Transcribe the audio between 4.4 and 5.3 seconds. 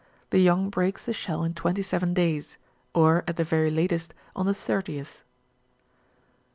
the thirtieth.